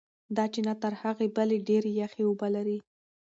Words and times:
دا 0.35 0.43
چینه 0.53 0.73
تر 0.83 0.93
هغې 1.01 1.27
بلې 1.35 1.57
ډېرې 1.67 1.91
یخې 2.01 2.21
اوبه 2.27 2.47
لري. 2.55 2.77